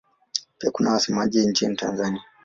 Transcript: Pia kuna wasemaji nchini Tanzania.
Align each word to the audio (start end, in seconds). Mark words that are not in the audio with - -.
Pia 0.57 0.71
kuna 0.71 0.91
wasemaji 0.91 1.39
nchini 1.47 1.75
Tanzania. 1.75 2.23